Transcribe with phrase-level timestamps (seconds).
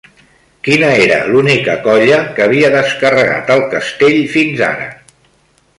[0.67, 4.89] Quina era l'única colla que havia descarregat el castell fins ara?